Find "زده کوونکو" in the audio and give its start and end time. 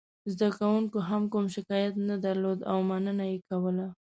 0.31-0.97